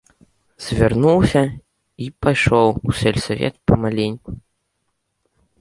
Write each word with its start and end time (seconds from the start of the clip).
Завярнуўся 0.67 1.43
й 1.49 2.07
пайшоў 2.25 2.67
у 2.89 2.97
сельсавет 3.01 3.55
памаленьку. 3.73 4.29